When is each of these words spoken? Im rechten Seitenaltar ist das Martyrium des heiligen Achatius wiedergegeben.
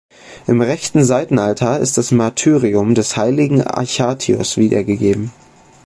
Im 0.47 0.61
rechten 0.61 1.03
Seitenaltar 1.03 1.77
ist 1.79 1.95
das 1.99 2.09
Martyrium 2.09 2.95
des 2.95 3.17
heiligen 3.17 3.61
Achatius 3.61 4.57
wiedergegeben. 4.57 5.31